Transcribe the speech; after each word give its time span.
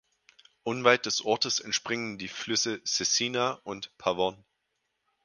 Unweit 0.63 1.05
des 1.05 1.23
Ortes 1.23 1.59
entspringen 1.59 2.17
die 2.17 2.27
Flüsse 2.27 2.81
"Cecina" 2.87 3.59
und 3.63 3.95
"Pavone". 3.99 4.43